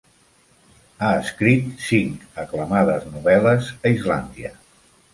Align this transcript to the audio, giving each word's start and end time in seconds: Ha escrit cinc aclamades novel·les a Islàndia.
Ha 1.01 1.09
escrit 1.25 1.69
cinc 1.89 2.25
aclamades 2.47 3.09
novel·les 3.13 3.73
a 3.81 3.97
Islàndia. 4.01 4.57